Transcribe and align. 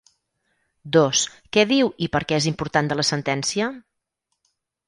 Dos-Què 0.97 1.67
diu 1.73 1.91
i 2.05 2.09
perquè 2.15 2.39
és 2.39 2.49
important 2.53 2.93
de 2.93 3.01
la 3.01 3.09
sentència? 3.13 3.69